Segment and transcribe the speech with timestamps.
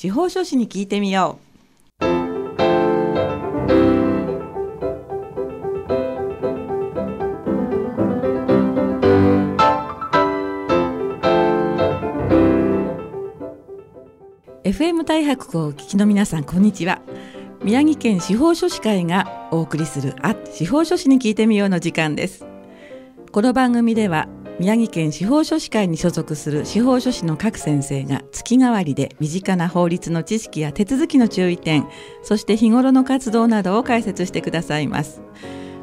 [0.00, 1.38] 司法書士に聞いてみよ
[2.00, 2.04] う
[14.64, 17.02] FM 大白をお聞きの皆さんこんにちは
[17.62, 22.46] 宮城県司法書士会がお送りするあ司法書士に聞いてみようの時間です
[23.32, 24.28] この番組では
[24.60, 31.88] 宮城県司法書士会に所属する司法書士の各先生が月替わりで身近な法律の知識や手続きの注意点
[32.22, 35.22] そして日頃の活動などを解説してくださいます。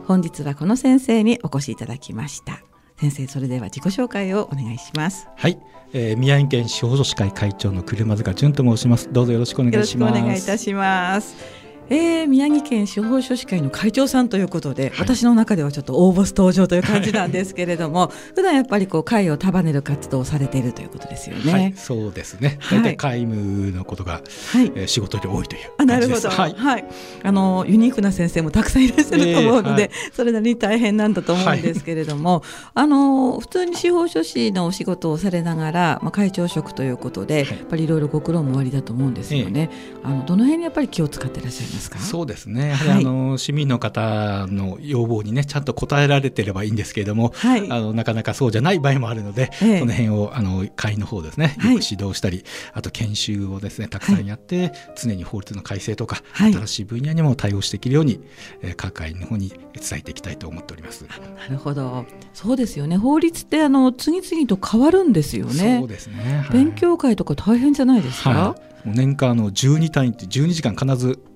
[0.05, 2.61] 本日はこの先生にお越しいただきました。
[2.99, 5.27] 先生それでは自己紹介をお願いします。
[5.35, 5.57] はい、
[5.93, 9.11] えー、宮城県司法書士会会長の車塚淳と申します。
[9.11, 10.11] どうぞよろしくお願いします。
[10.11, 21.51] よろしくお願いいたしますえー、宮城県司法書士会の会長さんということで、はい、私の中ではちょっと大ボス登場という感じなんですけれども普段やっぱりこう会を束ねる活動をされているということですよね。
[21.51, 22.59] はい、そうですね。
[22.69, 24.71] 大体会務のことが、はい。
[24.75, 26.85] えー、仕事で多いというあなるほど、はい、はい、
[27.23, 39.69] あのユニークな先生もたくさんいらっしゃると思うので、えーはい、それなりに大変なんだと思うんですけれども、あの普通に司法書士のお仕事をされながら、まあ、会長職ということで、やっぱりいろいろご苦労もおありだと思うんですよね。
[40.03, 41.99] えー、あのどの辺にやっぱり気を使っていらっしゃいますか？
[41.99, 42.73] そうですね。
[42.73, 58.19] はりあの、市民の方の要望にねちゃんと応えられてればいいんですけれども、はい、あのなかなかそうじゃない場合もあるので、ええ、その辺をあの会員の方ですねよく指導したり、はい、あと研修をですねたくさんやって、はい、常に法律の改正とか、新しい分野にも対応していけるように、
[58.61, 61.05] えー、各会員の方に伝えていきたいと思っております。
[61.05, 62.05] なるほど。
[62.33, 62.97] そうですよね。
[62.97, 65.77] 法律ってあの次々と変わるんですよね。
[65.79, 68.55] そうですね、勉強会とか大変じゃないですか、
[68.85, 71.26] もう年間の12単位って12時間必ずあ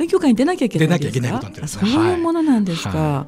[0.00, 3.26] 勉強会に出なきゃいけない出なきゃいけないことなんです、ね、そういうものなんですか、は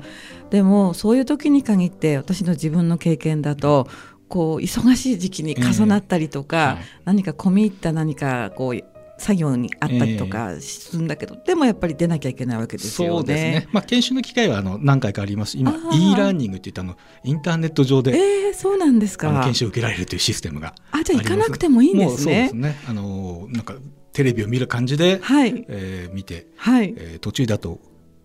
[0.48, 3.89] い、でもそういう時に限って私の自分の経験だと
[4.27, 8.83] こう忙しい時期に重なったりとか、えーはい、何か込み入った何かこう
[9.19, 13.17] 作業にあったりとかするんだけど、えー、でもやっぱり出なきゃいけないわけですよね。
[13.19, 13.69] そうですね。
[13.70, 15.59] まあ研修の機会はあの何回かあります。
[15.59, 19.31] 今 e ラーニングっていったあのインターネット上で、えー、そうなんですか？
[19.44, 22.49] 研修を受けられるというシステムがあじゃあ行かなくてもいいんですね。
[22.50, 22.77] そうですね。
[22.88, 23.75] あのなんか
[24.12, 25.65] テレビを見る感じで、はい。
[25.69, 26.95] えー、見て、はい。
[26.97, 27.81] えー、途中だと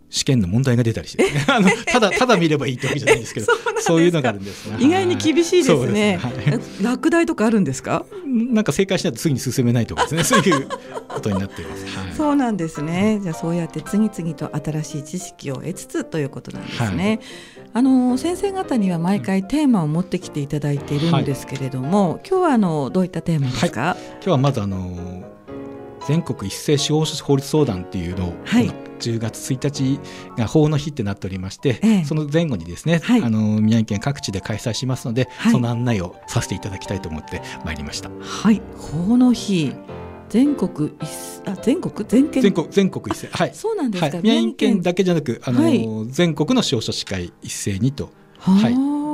[0.09, 3.47] 試験の問題が出たりして、ね、 あのただただ見ればいいってわけじゃないんですけど
[3.79, 6.33] そういうのがあるんです、ね、意外に厳しいですね、はい、
[6.81, 8.05] 落第とかあるんですか？
[8.25, 10.23] なんか正解しないと次に進めないとかですね。
[10.23, 10.67] そういう
[11.07, 13.19] ことになっています、はい、そうなんですね。
[13.21, 17.69] じゃあそうやって次々と新しい知識を得つつということなんですね、はい。
[17.73, 25.36] あの先生方には毎回テーマを持ってきていただいているんですけれども、はい、今日はあのどういったテーマですか、はい、今日はまずあの
[26.07, 28.69] 全国一斉司法書士法律相談っていうのを、はい、
[28.99, 29.99] 10月1日
[30.37, 38.09] が法の日ってなっておりまして、ええ、その前後にですね、はい、あの宮城県各地で開催しますので、はい、その案内をさせていただきたいと思ってまいりました。
[38.21, 38.61] はい。
[38.77, 39.73] 法の日
[40.29, 40.93] 全国
[41.45, 42.07] あ全国？
[42.07, 42.41] 全県？
[42.41, 43.27] 全国全国一斉。
[43.31, 43.53] はい。
[43.53, 48.09] そうなんですか、宮城県だけじゃなくあの、全国の司法書士会一斉にと。
[48.39, 49.06] はい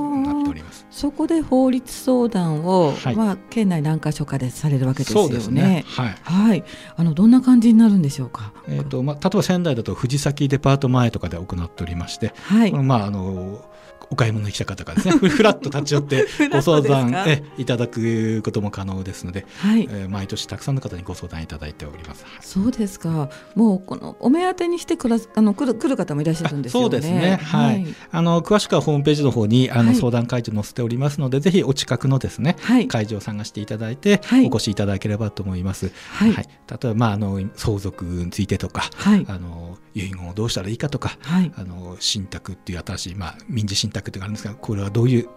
[0.94, 5.40] そこで法律相談を、はい、まあ、県内何箇所かでされるわけですよね。
[5.50, 6.64] ねはい、はい、
[6.96, 8.54] あのどんな感じになるんでしょうか？
[8.68, 13.66] えっ、ー、とまあ例えば仙台だと藤崎デパート前とかで行っておりまして、はい、まああの
[14.14, 22.24] お買い物に来た方がですね ふらっと立ち寄って ご相談えいただくことも可能ですので、はいえー、毎年たくさんの方にご相談いただいております。
[22.42, 23.30] そうですか。
[23.56, 26.84] もうこのお目当てにしてくらあの来る来る方もいらっしゃるんですよね。
[26.84, 27.40] そうですね。
[27.42, 27.76] はい。
[27.84, 35.92] はい、あの詳しくはホームページの方にあの、相談会場載せておりますので、ぜひお近くのですね、はい、会場を探していただいて、お越しいただければと思います。
[36.12, 36.34] はい。
[36.34, 45.30] はい、例えばまああの相続についてとか、はい、あの遺言をどうしたらいいかとか、はい、あの信託っていう新しいまあ民事信託っていうのがあるんですが、これはどういう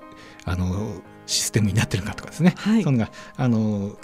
[0.44, 3.96] あのシステムになってるかとかですね、はい、そのがあの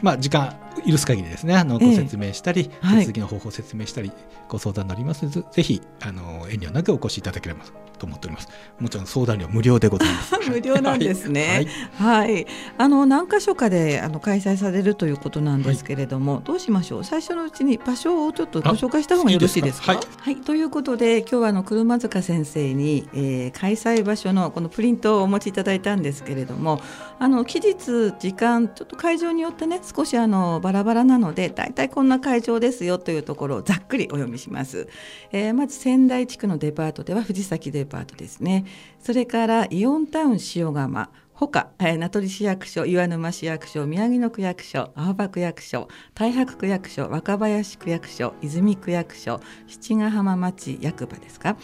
[0.00, 0.56] まあ、時間
[0.88, 4.12] 許す限りですねあのご説明したり、えー、手続きの方法を説明したり、
[4.48, 5.24] ご相談になります。
[5.24, 7.64] ので、ぜひあの遠慮なくお越しいただければ
[7.98, 8.48] と思っております。
[8.78, 10.34] もちろん相談料無料でございます。
[10.48, 11.66] 無料なんですね。
[11.98, 12.46] はい、はい、
[12.78, 17.04] あの何箇所かであの開催されるということなんですけれども、はい、どうしましょう？
[17.04, 19.92] 最初のうちに場所をちょっとご紹介した方がよろしいですか？
[19.92, 26.80] いいですかはい、はい、ということで今日はあの車塚先生に、えー、開催場所のこのプリントをお持ちいただいたんですけれども、
[27.18, 34.88] あの期日時間ちょっと会場によってね少しあのバラバラなのでだいたいこんな会場ですよというところをざっくりお読みします。
[35.32, 38.64] えー、まず仙台地区のデパートでは藤崎デパートですね。
[39.00, 41.10] それからイオンタウン塩釜。
[41.38, 51.56] ほか、えー、名取市役所、岩沼市役所、宮城野区役所、青葉区役所、太白区役所、若林区役所、泉区役所、七ヶ浜町役場ですか。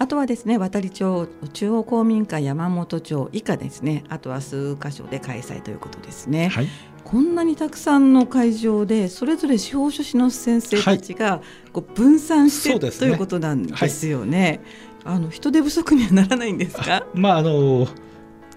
[0.00, 6.48] あとはですね、渡町中央公民館山本町以下ですね、あとは数箇所で開催ということですね。
[6.48, 6.68] はい、
[7.04, 11.40] こんなにたくさんの会場でそれぞれ司法書士の先生たちが
[11.72, 14.46] こう分散して、はい、ということなんですよね。
[14.48, 14.60] はい、
[15.04, 17.04] あの人手不足にはならないんですか？
[17.14, 17.88] まああの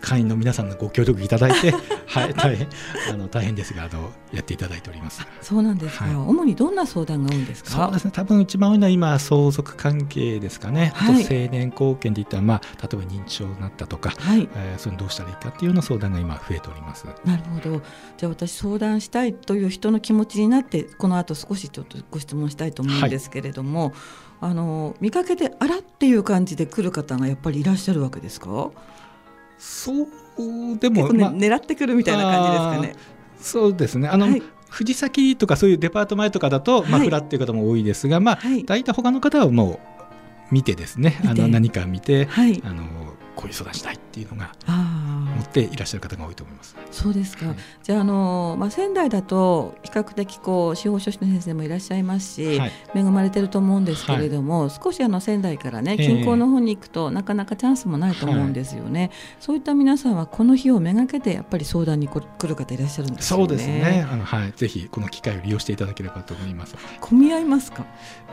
[0.01, 1.71] 会員の皆さんのご協力いただいて、
[2.07, 2.67] はい、大変
[3.09, 5.25] あの大変ですがあのやっていただいております。
[5.41, 7.69] そうなんですか、はい、主にどんな相談が多いんですか？
[7.71, 8.11] そうですね。
[8.13, 10.91] 多分一番多いのは今相続関係ですかね。
[10.93, 17.05] はい、あと成年後見で言ったらまあ例えば認知症になったとか、はい、えー、それどうしたらいいかっていうような相談が今増えております。
[17.23, 17.81] なるほど。
[18.17, 23.83] じゃあ私相談したいという人の気持ちになってこの後少しちょっとご質問したいと思うんですけれども。
[23.85, 23.93] はい
[24.45, 28.71] あの見かけてあらっていう感じで来る方がやっぱりいらっしゃるわけですか？
[29.57, 30.07] そう
[30.77, 32.95] でも、ねまあ、狙ってくるみたいな感じですかね。
[33.39, 34.09] そうですね。
[34.09, 39.79] あの、はい、藤崎とかそういうデパート前とかだと、はい、まあ、フラっていう方も多いですが、まあ、はい、大体他の方はも
[40.51, 41.21] う見てですね。
[41.25, 42.27] あの何か見て、
[42.63, 42.83] あの
[43.37, 44.73] こういう相談したいっていうのが持
[45.43, 46.75] っていらっしゃる方が多いと思います。
[46.91, 47.47] そうですか。
[47.47, 59.11] はい、じゃああのまあ仙台だと比較的こう司法書士の先生もいらっしゃいますし、はい、恵まれてると思うんですけれども、はい、少しあの仙台からね近郊の方に行くと、なかなかチャンスもないと思うんですよね。
[59.39, 63.47] そういった皆さんはこの日をめがけてやっぱり相談に来る方いらっしゃるんですよね。
[63.47, 64.07] そうですね。
[64.09, 66.75] あのはいぜひこの機会を利用していただければと思います。
[67.01, 67.85] 混み合いますか？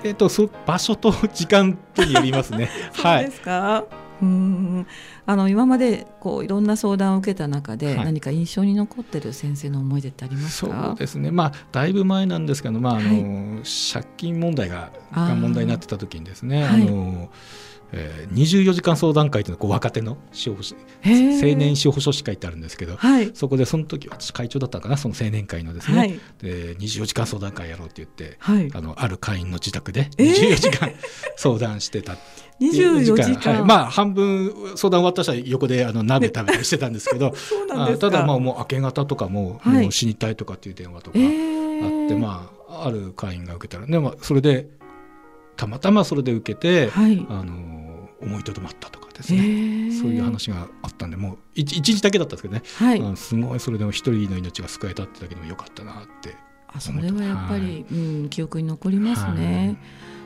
[0.05, 2.71] えっ、とそ場所と時間とによりますね。
[2.95, 3.27] はい。
[3.27, 3.85] ですか。
[4.23, 4.87] うん
[5.31, 10.87] あの今までこういろんな相談を受けた中で、何か印象に残ってる先生の思い出ってありますか？
[10.89, 13.63] そうですね、まあ、だいぶ前なんですけど、まああの、はい、
[13.93, 17.31] 借金問題がが問題になってた時にですねあの、
[17.93, 30.93] えー、24時間相談会というのはこう若手の司法青年司法書士会ってあるんですけど、はい、そこでその時私会長だったかなその青年会のですね、はい、で24時間相談会やろうって言って、はい、あのある会員の自宅で24時間
[31.37, 32.17] 相談してた。
[32.61, 37.33] 24時間、はい、まあ半分相談終わった人は横であの鍋食べたりしてたんですけど
[37.99, 41.25] ただまあもう明け方とかも,、もう死にたいとかっていう電話とかあっ
[42.09, 43.87] て、まあある会員が受けたら。
[43.87, 44.69] でもそれで
[45.57, 47.80] たまたまそれで受けて、はい、あの
[48.23, 49.93] 思いとどまったとかですね。
[49.93, 56.37] そういう話があったんでもう一日だけだったんですけどね、はい、すごいそれでも一人の命が救えたってだけでもよかったなって
[56.69, 59.79] あそれはやっぱり、はい、うん、記憶に残りますね。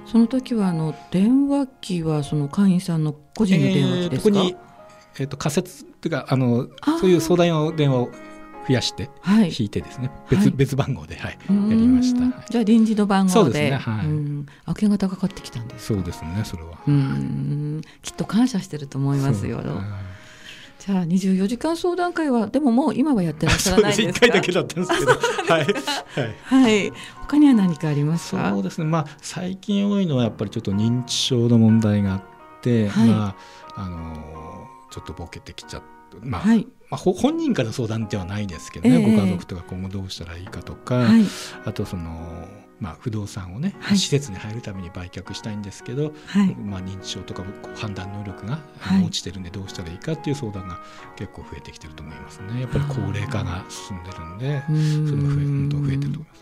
[0.07, 4.57] その時はあの電話機はその会員さんの個人の電話機ですか、えー、
[5.21, 6.69] えーと、仮設っていうかあの
[7.01, 8.11] そういう相談用電話を
[8.67, 9.11] 増やして
[9.59, 13.51] 引いてですね、はい、別別番号で、はい、やりました、じゃあ臨時の番号で。
[13.51, 16.79] ですね、はい、明け方かかってきたんですそうですねそれは。
[16.87, 17.81] うん。
[18.03, 19.63] きっと感謝してると思いますよ。
[20.79, 24.27] じゃあ24時間相談会はでももう今はやってらっしゃらないですか？
[24.27, 25.13] 一回だけだったんですけど、
[25.49, 25.67] はい、
[26.45, 28.51] はい、他には何かありますか？
[28.51, 28.85] そうですね。
[28.85, 32.23] まあ最近多いのはやっぱりちょっと認知症の問題があっ
[32.61, 33.35] て、はい、ま
[33.77, 35.95] ああのちょっとボケてきちゃって。
[36.21, 41.25] まあ、はい、まあ、本人から相談ではないですけどね、えー、ご家族とか今後どうしたらいいかとか、はい、
[41.65, 42.47] あとその
[42.81, 47.43] まあ、不動産をね、はい、施設に入るために売却したいんですけど、はい、まあ、認知症とか
[47.77, 48.59] 判断能力が
[49.03, 50.81] 落ちてるんでどうしたらいいかっていう相談が
[51.17, 52.61] 結構増えてきてると思いますね。
[52.61, 54.63] やっぱり高齢化が進んでるんで
[55.09, 56.35] それが増えどんどん増えてると思いま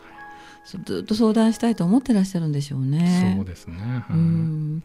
[0.64, 0.78] す。
[0.84, 3.34] ずっと相談したいと思ってらっしゃるんでしょうね。
[3.36, 4.82] そうですね、うん、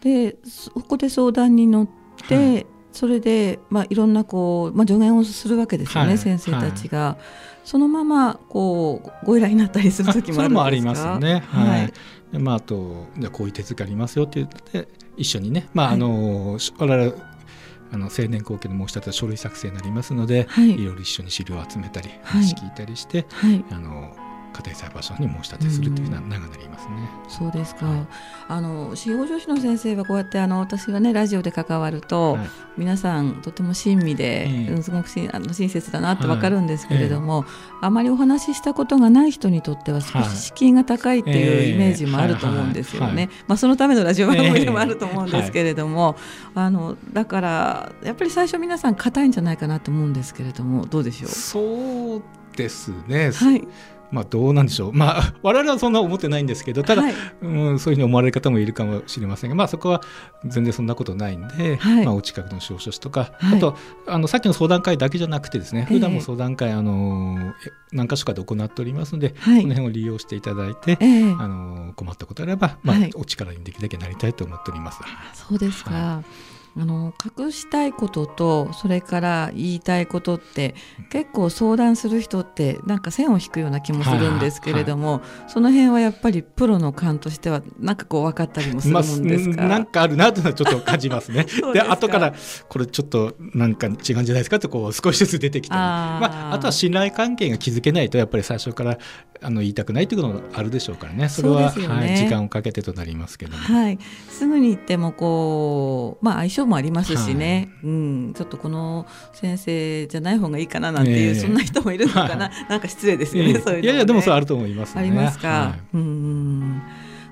[0.00, 1.88] でそこで相談に乗っ
[2.26, 7.16] て、はい、それで、まあ、いろんなこう、まあ、助言をするわけですよね、はい、先生たちが。
[7.64, 11.42] そのままこうご依頼になったりする時もありますね。
[11.50, 11.92] はい。
[12.32, 17.12] でまあ、あとじゃこういう手続きありますよって言って一緒にね、まあ、はい、あの我々
[17.92, 24.16] あの青年後期の申し立ては書類作成になりますので、はい、いろいろ一緒に資料を集めたり話聞いたりして、はい、あの
[24.52, 26.94] 家庭裁判所に申し立てするというのは長なりますね。
[27.28, 27.86] そうですか。
[27.86, 28.06] はい、
[28.48, 43.30] あの司法書士の先生はこうやってあの私がねラジオで関わると、はい、皆さんとても親身で、えー、すごくしあの親切だなってわかるんですけれども、はいえー、あまりお話ししたことがない人にとっては少し敷居が高いっていうイメージもあると思うんですよね。
[43.46, 46.16] まあそのためのラジオ番組でもあると思うんですけれども、
[46.54, 51.30] あのだからやっぱり最初皆さん硬いんじゃないかなと思うんですけれどもどうでしょう？
[51.30, 52.22] そう
[52.56, 53.30] ですね。
[53.30, 53.68] はい。
[54.10, 60.02] まあ、どうなんでしょう、まあ、 我々はそんな思ってないんですけどただ、はい、うん、そういうふうに思われる方もいるかもしれませんが、まあ、そこは
[60.44, 67.54] 全然そんなことないんで、はい、まあ、お近くの司法書士とか、はい、あとあのさっきの相談会だけじゃなくてですね、普段も相談会、あの
[67.92, 70.98] 何か所かで行っておりますので、その辺を利用していただいて、
[71.38, 75.00] あの困ったことあれば、まあお力にできるだけなりたいと思っております。
[75.34, 76.22] そうですか、
[76.78, 80.76] あの隠したいこととそれから言いたいことって
[81.10, 91.46] 結構相談する人ってなんか線を引くような気もするんですけれども、はいはい、その辺はやっぱりプロの勘としてはなんかこう分かったりもするもんですか、まあ、なんかあるなというのはちょっと感じますね。
[91.74, 92.32] で後から
[92.68, 94.60] これちょっとなんか違うんじゃないですか？
[94.60, 95.80] とこう少しずつ出てきたり。
[95.80, 95.84] あ,、
[96.20, 98.98] まあ、あとは信頼関係が築けないとやっぱり最初から
[99.40, 101.28] あの言いたくないということもあるでしょうからね。
[101.28, 116.82] それは、ね、はい、時間をかけてとなりますけども、はい、すぐに言ってもこう、まあ、相性もありますしね、はい、うん、ちょっとこの先生じゃない方がいいかななんていう、えー、そんな人もいるのかな、はい、なんか失礼ですよね、えー、そういうの、ね、いやいやでもそうあると思います、ね、ありますか、はい、うん。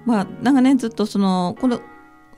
[0.05, 1.81] まあ長年ずっとそのこの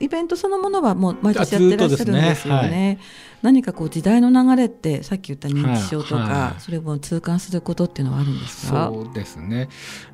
[0.01, 2.69] イベントそのものはもう毎年やってらっしゃるんですよね。
[2.69, 2.87] ね。
[2.87, 2.97] はい、
[3.41, 8.89] 何かこう時代の流れってさっき言った認知症とか、はい、それを痛感することっていうのはあるんですか？
[8.93, 9.67] そうですね。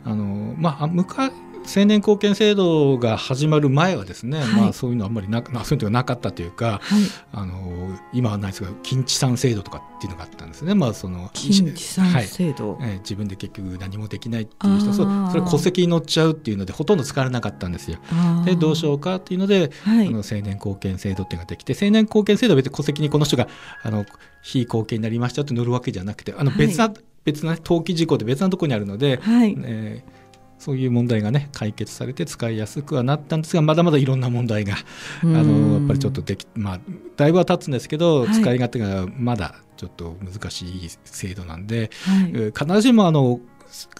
[0.03, 1.31] あのまあ昔
[1.65, 7.01] 青年貢献制度が始まる前はですね、はい、まあ、そういうのあんまりなそういうのがなかったというか、はい、
[7.33, 17.97] あの今はないですが近地産制度とかっていうのがあったんですね、まあ、その近地産制度、はい、えー、自分で結局何もできないっていう人そそれ戸籍に乗っちゃうっていうのでほとんど使われなかったんですよ。
[18.45, 23.47] でどうしようかっていうので、あの青年貢献制度っていうのができて青年貢献制度は別に戸籍にこの人が
[23.83, 24.05] あの
[24.43, 26.93] 非貢献になりましたって乗るわけじゃなくてあの別な、
[27.23, 29.55] 別な登記事項で別なところにあるので、はい。
[29.63, 30.24] えー
[30.57, 34.75] そういう問題がね解決されて使いやすくはなったんですがまだまだいろんな問題が
[35.23, 36.79] あのやっぱりちょっとできまあ
[37.17, 43.39] だいぶは経つんですけど、はい、使い勝手がまだちょっと難しい制度なんで、はい、必ずしもあの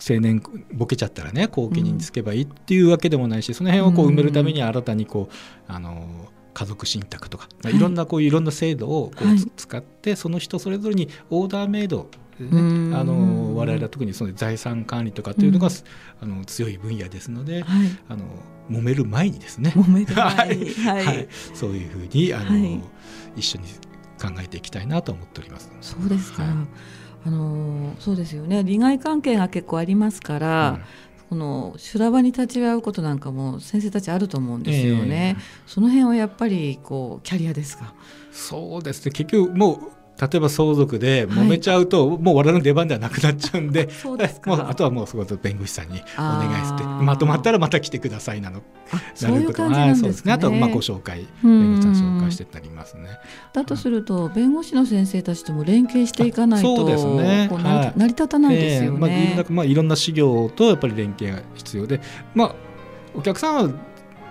[0.09, 0.41] 青年
[0.74, 5.33] ボケちゃったらね後期につけばいいっていうわけでもないし、その辺をこう埋めるために新たにこう
[5.67, 15.69] あの家族信託とか、はい、いろんなこういろんな制度をこう使って、その人それぞれにオーダーメイドね、あの我々は特にその財産管理とかっていうのが、
[16.21, 18.25] あの強い分野ですので、はい、あの
[18.69, 19.71] 揉める前にですね。
[19.75, 22.81] 揉める前に、 はい、はい、そういうふうにあの、はい、
[23.37, 23.65] 一緒に
[24.21, 25.71] 考えていきたいなと思っております。
[25.81, 26.43] そうですか、
[27.25, 28.63] あのそうですよね。
[28.63, 30.81] 利害関係が結構ありますから、うん。
[31.27, 37.95] この修羅場に立ち会うことなんかも先生たちあると思うんですよね、えー、その辺はやっぱりこうキャリアですか？
[38.31, 39.11] そうですね。
[39.11, 39.79] 結局もう
[40.19, 43.89] 例えば相続で揉めちゃうと、はい、もう我々の出番ではなくなっちゃうんで
[44.45, 48.62] もうあとはもうそこ弁護士さんにお願いしてまとまったらまた来てくださいなの
[49.22, 50.31] なることはそうですね。
[50.31, 53.17] あとまあご紹介弁護士さん紹介してなりますね。
[53.51, 58.98] だとすると弁護士の先生たちとも連携していかないとそうですね、はい、成り立たないですよね。
[58.98, 62.00] えー、まあ、いろんなまあいろんな資料とやっぱり連携が必要で
[62.34, 62.55] まあ
[63.15, 63.69] お客さんは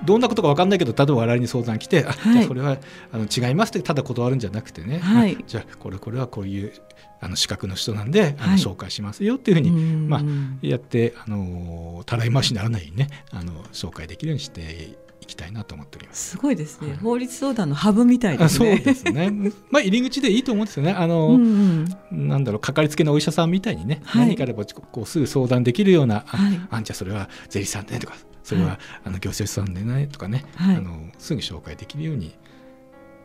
[0.05, 2.79] どんなことか分かんないけど例えば我々に相談来て、はい、じゃあそれは
[3.13, 6.73] あの違いますってただ断るんじゃなくてね、はい、じゃあこれこれはこういう
[7.21, 10.23] あの資格の人なんで、あの紹介しますよっていうふうに、まあ、
[10.61, 16.31] やってあのたらい回しにならないようにねあの紹介できるようにしていきたいなと思っております。
[16.33, 16.89] すごいですね。
[16.91, 18.77] はい、法律相談のハブみたいですね。
[18.77, 19.31] そうですね。
[19.71, 20.93] まあ入り口でいいと思うんですよね。
[20.93, 28.15] あの、うんうん、なんだろうかかりつけのお医者さんみたいにね、はい、何かあればこうすぐ相談できるような、はい、あんじゃそれは税理士さんでとか
[28.45, 32.37] それは、あの行政書士さんでないとかね、あのすぐ紹介できるように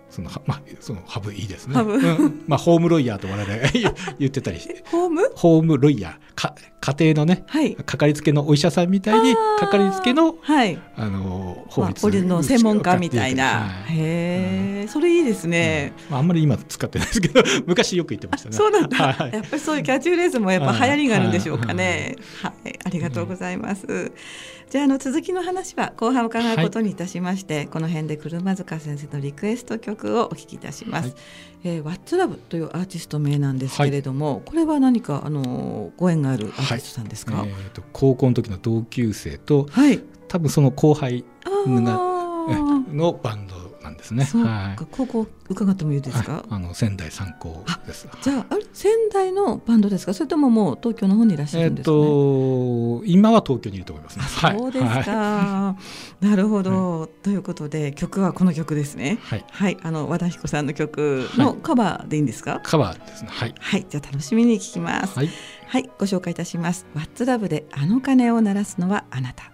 [0.09, 1.79] そのまあ、そのハブいいですね。
[1.79, 3.69] うん、まあ、ホームロイヤーと我々
[4.17, 5.31] 言ってたりホーム？
[5.35, 6.29] ホームロイヤー。
[6.39, 18.55] か家庭のね、はい、かかりつけのお医者さんみたいにかかりつけの,、はい、あの法律の専門家みたいな、はい、へえ、うん、それいいですね、うん、あんまり今使ってないですけど 昔よく言ってましたね。
[18.55, 22.15] そうなんだ、はい、やっぱりそういうキャッチフレーズもやっぱ流行りがあるんでしょうかね。
[22.41, 23.85] はい、ありがとうございます、
[24.69, 31.15] じゃああの続きの話は後半伺うことにいたしまして、この辺で車塚先生のリクエスト曲をお聞きいたします、
[31.63, 41.99] えー、What's Love というアーティスト名なんですけれども、はい、これは何かあのご縁があるアーティストさんですか、はい、えーと、高校の時の同級生と、はい、多分その後輩が
[42.93, 43.58] のバンド
[43.99, 44.23] ですね。
[44.23, 46.43] はい、高校伺ってもいいですか？
[46.49, 48.07] あの仙台三高です。
[48.21, 50.13] じゃああれ仙台のバンドですか？
[50.13, 54.25] それとももう東京の方にいらっしゃるんですか、ね、えっ、と今は東京にいると思いますね。
[54.25, 54.91] そうですか。
[55.11, 55.75] は
[56.21, 59.19] い、なるほど、ということで曲はこの曲ですね。
[59.21, 59.45] はい。
[59.51, 62.61] はい、あの和田彦さんの曲のカバーでいいんですか？
[62.63, 63.29] カバーですね。
[63.31, 63.53] はい。
[63.59, 65.17] はい、じゃあ楽しみに聞きます。
[65.17, 65.29] はい。
[65.67, 66.87] はい、ご紹介いたします。
[66.95, 69.48] What's Love であの鐘を鳴らすのはあなた。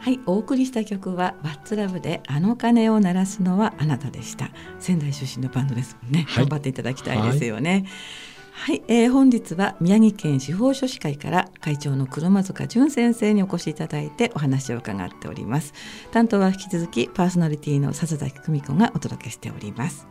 [0.00, 4.50] はい、お送りした曲は「ワッツラブであの鐘を鳴らすのはあなたでした。
[4.78, 7.84] 仙台出身のバンドですもんね、はい、頑張っていただきたいですよね。
[8.52, 15.74] はい、はい、えー、本日は宮城県司法書士会から会長の車塚淳先生にお越しいただいてお話を伺っております。
[16.12, 20.06] 担当は引き続きパーソナリティの笹崎久美子がお届けしております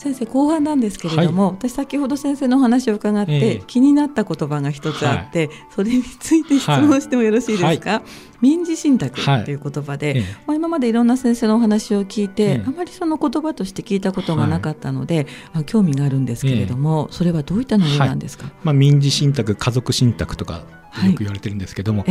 [0.00, 8.02] 先生後半なんですけれども、はい、私先ほど先生のお話を伺って、えー、気になった言葉が一つあって、はい、それについて質問してもよろしいですか、はい、
[8.40, 20.62] 民事信託という言葉で、えー、まあ、今までいろんな先生のお話を聞いて、えー、あまりその言葉として聞いたことがなかったので、はい、興味があるんですけれども、それはどういった内容なんですか、まあ、民事信託家族信託とか
[21.04, 22.06] よく言われてるんですけども、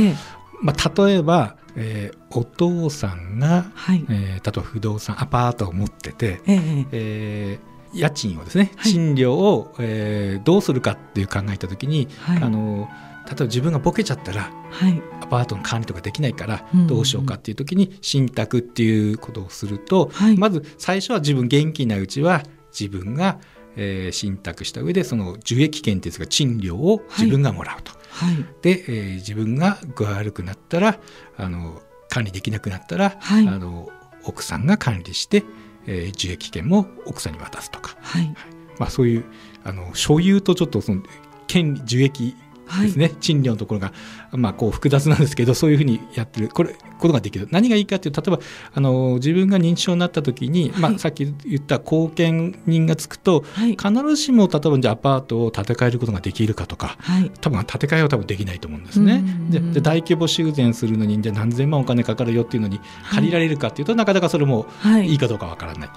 [0.62, 12.88] まあ、例えば、えー、お父さんが、はい、えー、例えば不動産アパートを持ってて、えー、えー家賃をですね、賃料を、えー、どうするかっていう考えた時に、はい、あの
[13.26, 23.40] 例えば自分がボケちゃったら、はい、アパートの管理とかできないからどうしようかっていう時に信託っていうことをすると、はい、まず最初は自分元気なうちは自分が、
[23.76, 27.92] えー、信託した上でその受益権っていうか賃料を自分がもらうと。
[28.12, 31.00] はい、で、えー、自分が具合悪くなったら
[31.38, 33.90] あの管理できなくなったら、あの
[34.24, 35.44] 奥さんが管理して
[35.92, 38.34] えー、受益権も奥さんに渡すとか、はい、
[38.78, 39.26] まあ、そういう
[39.64, 41.02] あの所有とちょっとその
[41.48, 42.36] 権利受益
[42.82, 43.92] ですね、はい、賃料のところが、
[44.32, 46.50] まあ、こう複雑なんですけどそういうふうにやってる。
[46.50, 47.48] これことができる。
[47.52, 59.24] 何がいいかっていうと例えばあの自分が認知症になった時に、はい、まあ、さっき言った後見人がつくと、はい、必ずしも例えばじゃアパートを建て替えることができるかとか、はい、多分建て替えは多分できないと思うんですね。
[59.50, 62.80] でで大規模修繕するのにじゃ何千万お金かかるよっていうのに
[63.12, 64.68] 借りられるかっていうと、なかなかそれも
[65.06, 65.16] い。
[65.16, 65.90] いかどうかわからない。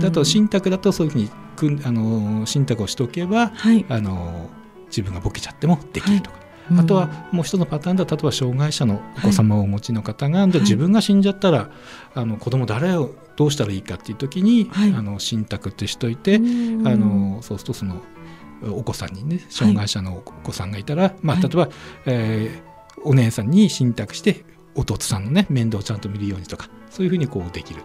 [0.00, 1.16] だと信託だとそういうふ
[1.66, 3.52] うにあの信託をしておけば、
[3.88, 4.50] あの
[4.86, 6.39] 自分がボケちゃってもできるとか。
[6.78, 11.70] あとはもう一つのパターンでは例えば障害者のお子様をお持ちの方が、はい、自分が死んじゃったら、
[12.14, 18.02] あの子供誰をどうしたらいいかっていう時に、はい、あの信託ってしといてあのそうするとその
[18.62, 21.68] お子さんにね障害者のお子さんがいたら、はい、まあ、例えば、
[22.06, 27.82] えー、お姉さんに信託して弟さんのね面倒をちゃんと見るようにとかそういうふうにこうできる。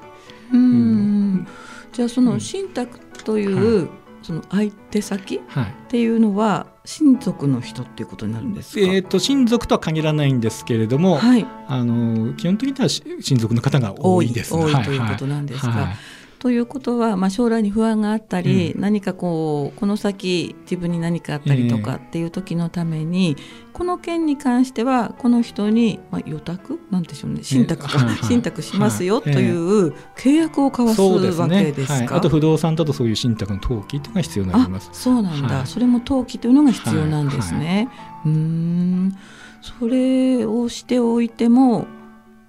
[0.53, 1.47] うん、
[1.91, 3.89] じゃあその信託という、うん
[4.25, 5.39] その相手先っ
[5.87, 15.67] ていうのは親族の人っていうことになるんですか、えーと、親族とは限らないんですけれども、はい、あの基本的には親族の方が多いです、ね、多いということなんですか。
[15.69, 15.95] はいはい
[16.39, 26.79] ということは、まあ、将来に不安があったり、うん、何かこうこの先自分に何かあったりとかっていう時のために、えー、この件に関してはこの人に、まあ、予託？
[26.91, 27.43] なんでしょうね。
[27.43, 34.89] 信託か、えー、信託しますよという契約を交わすわけですか、ねはい、あと不動産だとそういう信託の登記というのが必要になります。
[34.93, 37.89] そうなんだ、はい、それも登記というのが必要なんですね、
[38.23, 39.15] はい、うん。
[39.61, 41.87] それをしておいても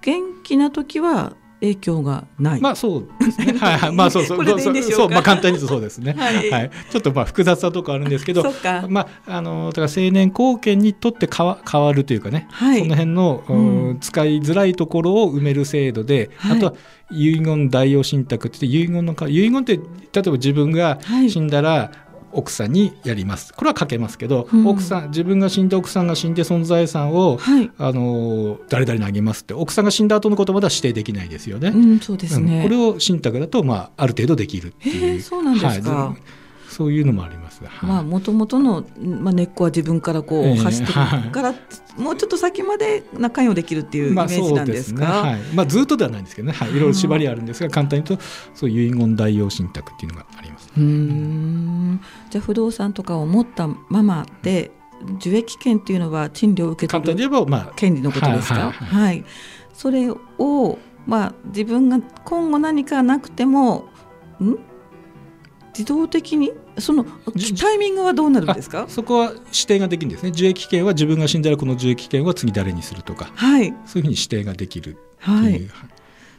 [0.01, 2.61] 元気な時は影響がない。
[2.61, 3.57] まあそうですね。
[3.59, 3.91] はいはい。
[3.91, 4.45] まあそうそう。
[4.45, 5.09] そうそう。
[5.09, 6.13] まあ簡単に言うとそうですね。
[6.17, 8.43] はい、はい、ちょっとまあ複雑なとこあるんですけど、
[8.89, 13.53] まああのだから青年後見にとって変わ変わるというかね、はい、その辺の、う
[13.93, 16.73] ん、使いづらいところを埋める制度で、はい、あとは
[17.11, 21.91] 遺言代用信託って遺言の遺言って例えば自分が死んだら、
[22.37, 23.51] 奥さんにやります。
[23.53, 31.69] これは書けますけど、うん、奥さん自分が死んで奥さんが死んでその財産を、はい、あの誰々にあげますって奥さんが死んだ後のことまでは指定できないですよね。
[31.69, 35.21] うん、そうですね、うん、これを信託だと、まあ、ある程度できるっていう。
[35.21, 36.17] そうなんですか、はい。
[36.69, 37.63] そういうのもあります。
[37.81, 38.85] まあ元々の
[39.21, 41.55] まあ根っこは自分からこう走ってるから、
[41.97, 45.01] もうちょっと先まで関与できるっていうイメージなんですか？
[45.03, 45.31] まあ、ね。
[45.31, 50.71] はい、まあずっとではないんですけどね、はい、いろいろ縛りあるんですが、簡単に言うとそう遺言代用信託っていうのがあります。
[50.77, 51.99] うん。
[52.29, 54.71] じゃあ不動産とかを持ったままで
[55.17, 58.55] 受益権っていうのは賃料を受け取る簡単に言えば、まあ、権利のことですか？
[58.55, 59.01] はい、はい。
[59.01, 59.25] はい、
[59.73, 63.89] それをまあ自分が今後何かなくても
[64.39, 64.55] ん？
[65.77, 67.05] 自動的にその
[67.59, 68.85] タイミングはどうなるんですか？
[68.87, 70.29] そこは指定ができるんですね。
[70.29, 75.67] 受益権は自分が死んだらこの受益権は次誰にするとか、はい、そういうふうに指定ができるはい、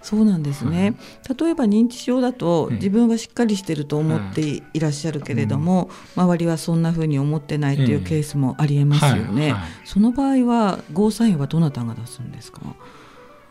[0.00, 0.94] そうなんですね、
[1.26, 9.52] はい、例えば認知症だと自分はしっかりしてると思っていらっしゃるけれども、うん、周りはそんなふうに思ってないというケースもありえますよね、はい。
[9.52, 12.60] はい、その場合はゴーサインはどなたが出すんですか、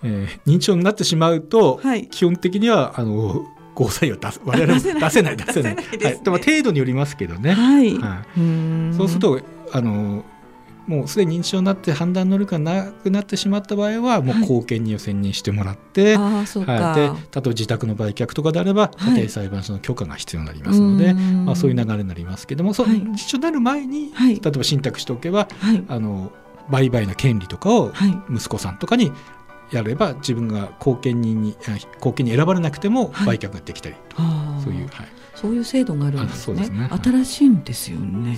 [0.03, 3.45] えー、認知症になってしまうと、基本的にはあの
[3.77, 5.37] ゴーサインを出す我々も出せない。
[5.37, 7.95] 出せないはい、でも程度によりますけどね、はい。
[7.99, 9.39] はい、そうすると
[9.71, 10.25] あの
[10.87, 25.47] もうすでに認知症になって判断能力がなくなってしまった場合はもう後見人を選任してもらって、はい、はい、で例えば自宅の売却とかであれば家庭裁判所の許可が必要になりますので、はい、まあ、そういう流れになりますけども、そう認知症になる前に、例えば信託しておけば、
[25.87, 26.31] あの
[26.69, 27.91] 売買の権利とかを
[28.33, 29.11] 息子さんとかに
[29.71, 31.57] やれば自分が後見人に
[31.99, 38.37] 後見に選ばれなくても売却ができたりと、はい、そういう、はい、そういう制度があるんですね、ね、新しいんですよね。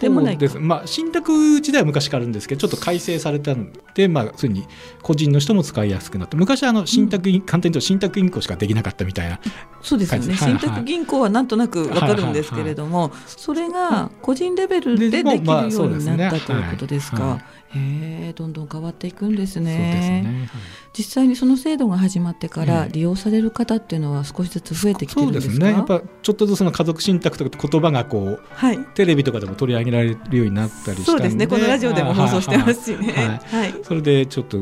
[0.00, 0.58] でもないです。
[0.58, 4.66] まあ信託自体は昔からあるんですけどちょっと改正されたのでまあそういうに
[5.02, 9.38] 個人の人も使いやすくなって昔はあの信託、うん、簡単に言うと信託銀行しかできなかったみたいな
[9.80, 17.40] そうですよね、信託銀行はなんとなくわかるんですけれども、それが個人レベルでできるようになったということですか。
[17.74, 20.22] へえどんどん変わっていくんですね。
[20.22, 25.76] すねはい、実際にその制度が始まってから利用される方っていうのは少しずつ増えてきてるんですか、そうですね。
[25.76, 31.46] やっぱちょっとずつの家族信託とか言葉がこう、はい、テレビとかでも取り上げられるようになったりしたそうですね。
[31.46, 33.40] このラジオでも放送してますしね。
[33.46, 34.58] はい、それでちょっと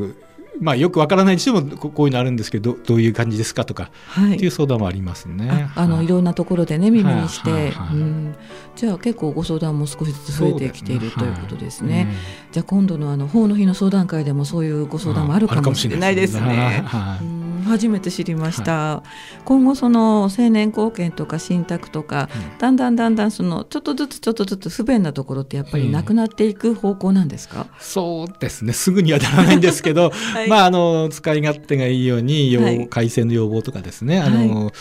[0.59, 5.69] まあ、よくわからないにしてもこういうのあるんですけどどういう感じですかとか、はい、っていう相談もありますね。
[5.75, 6.07] あのい。
[6.07, 8.35] ろんなところでね耳にして、うん、
[8.75, 12.07] じゃあ結構ご相談も少しずつ増えてきているということですね。
[12.51, 16.83] じゃあ今度のあの法の日の相談会でもそういうご相談もあるかもしれないですね。
[16.85, 17.34] はい
[17.65, 28.73] 初めて知りました、はい、今後その青年後見とか信託とか、うん、だんだんだんだんそのちょっとずつちょっとずつ不便なところってやっぱりなくなっていく方向なんですか、うん、そうですね。
[28.73, 34.71] すぐにはならないんですけど、 はい、まああの使い勝手がいいように要、はい、改正の要望とかですねあの、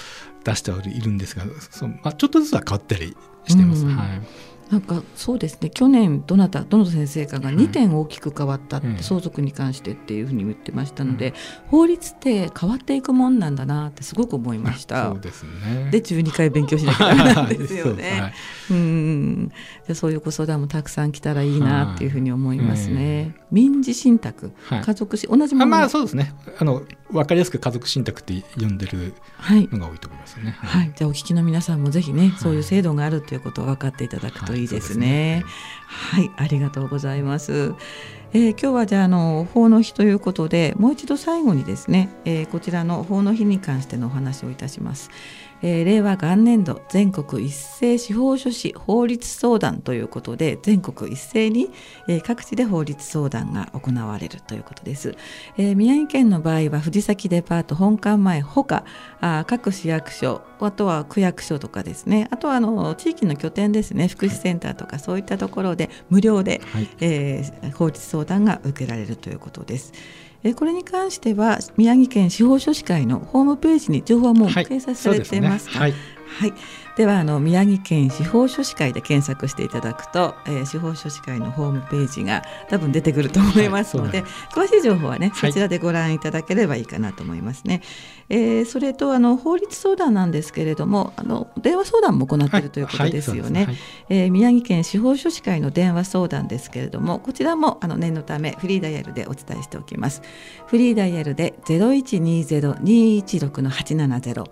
[0.45, 3.17] 出してはいるんですがそまあ、ちょっとずつは変わったり
[3.47, 3.85] してます。
[3.85, 5.71] うん、はいなんかそうですね。
[5.71, 11.35] 去年どなたどの先生かが2点大きく変わったって、相続に関してっていうふうに言ってましたので、
[11.69, 15.11] 法律って変わっていくもんなんだなってすごく思いました。
[15.11, 15.91] そうですね。
[15.91, 18.21] で12回勉強しなきゃなんですよね。
[18.21, 18.33] はい、
[18.71, 19.53] うん。
[19.87, 23.35] でそういうご相談もたくさん来たらいいなっていうふうに思いますね。
[23.51, 26.35] 民事信託、家族し同じものまあそうですね。
[26.59, 26.83] あの
[27.15, 29.15] 分かりやすく家族信託って呼んでる
[29.71, 30.57] のが多いと思いますね。
[30.59, 35.45] はい、はい、じゃあお聞きの皆さんもぜひね、そういう制度があるということを分かっていただくといいですね。
[35.87, 37.75] はい、ね、ありがとうございます。
[38.37, 45.09] えー、今日はじゃあの法の日ということでもう一度最後にですね、えー、こちらの法の日に関してのお話をいたします。
[45.65, 51.71] えー、令和元年度全国一斉司法書士法律相談ということで全国一斉に、
[52.07, 55.17] えー、各地で法律相談が行われるということです、
[55.57, 58.85] えー、宮城県の場合は藤崎デパート本館前ほか
[59.23, 69.93] あ各市役所あとは区役所とかですねあとはあの地域の拠点ですね福祉センターとかそういったところで無料で、はい、えー、法律相談が受けられるということです。
[70.43, 75.71] えこれに関しては宮城県司法書士会のホームページに情報はもう掲載されています。
[75.71, 75.97] か、はい、ね。
[76.27, 76.61] はい、はい
[76.97, 87.83] ではあの宮城県司法書士会で検索していただくと、えー、司法書士会のホームページが多分出てくると思いますので、はい、詳しい情報はね、そちらでご覧いただければいいかなと思いますね。
[88.31, 93.65] はい、えー、それとあの法律相談なんですけれどもあの電話相談も行っているということですよね。
[93.65, 93.77] はい、
[94.11, 100.23] えー、宮城県司法書士会の電話相談ですけれどもこちらもあの念のためフリーダイヤルでお伝えしておきます。
[100.69, 104.45] フリーダイヤルで0120-216-870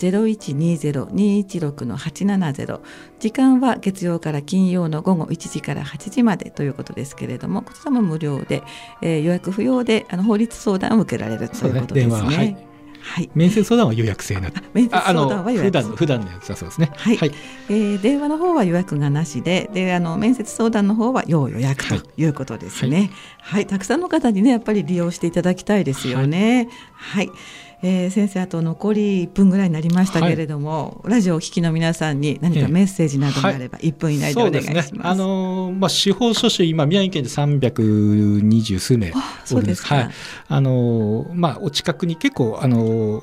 [0.00, 2.80] 0120-216-870
[3.18, 8.62] 時間は月曜から金曜の午後1時から8時までということですけれどもこちらも無料で、
[9.02, 12.14] えー、予約不要であの法律相談を受けられるということですね。
[12.14, 12.56] はい。
[13.02, 15.64] はい、面接相談は予約制な面接相談は予約。
[15.64, 16.90] 普段普段のやつだそうですね。
[16.94, 17.16] はい。
[17.16, 17.32] はい、
[17.70, 22.98] えー、電話の方は予約がなしで、であの面接相談の方は要予約ということですね。
[22.98, 23.10] はい、
[23.54, 26.68] はい、たくさんの方にねやっぱり利用していただきたいですよね。
[26.92, 27.36] はい、はい
[27.82, 34.94] えー、先生あと残り1分ぐらいになりましたけれども、はい、ラジオを聴きの皆さんに何かメッセージなどがあれば1分以内でお願いします。
[34.94, 39.12] ね、あのまあ司法書士今宮城県で320数名
[39.44, 40.10] そうですはい、
[40.48, 43.22] あのまあお近くに結構あの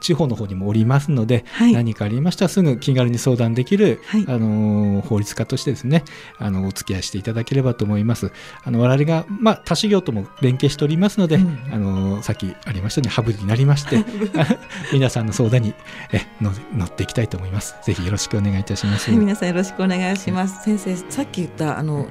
[0.00, 6.04] 地方の方にもおりますので、はい、何かありましたらすぐ気軽に相談できる、はい、あの法律家としてですね
[6.38, 8.32] あのお付き合いしていただければと思います。
[8.64, 14.04] あの我々が、まあ、他事業とも連携しておりますので、うん、あのさっきありましたようにハブになりまして
[14.92, 15.74] 皆さんの相談に
[16.12, 17.74] えの乗っていきたいと思います。
[17.84, 19.10] ぜひよろしくお願いいたします。
[19.10, 20.64] はい、皆さんよろしくお願いします。
[20.64, 22.08] 先生さっき言ったあの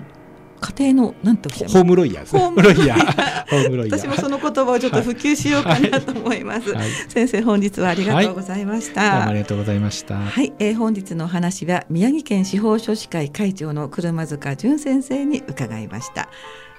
[0.74, 4.00] 家庭のなんておっしゃいホームロイヤー ホームロイヤー。
[4.00, 10.16] 私もその言葉をちょっと普及しようかなと思います、はい、先生本日はありがとうございました、はい、ありがとうございました。
[10.16, 16.30] はい、えー、本日のお話は宮城県司法書士会会長の車塚淳先生に伺いました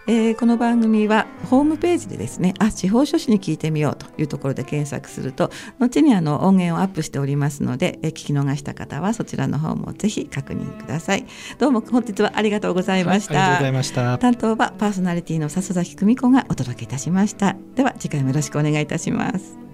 [0.08, 11.26] えー、この番組はホームページでですねあ司法書士に聞いてみようというところで検索すると後にあの音源をアップしておりますので、えー、聞き逃した方はそちらの方もぜひ確認ください。
[11.58, 14.18] どうも本日はありがとうございました、はい、ありがとうございました。
[14.18, 17.56] 担当はパーソナリティの笹崎久美子がお届けいたしました。
[17.74, 19.65] では次回もよろしくお願いいたします